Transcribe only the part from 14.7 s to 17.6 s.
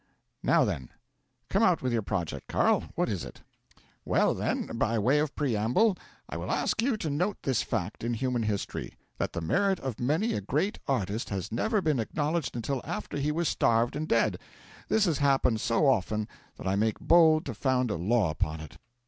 This has happened so often that I make bold to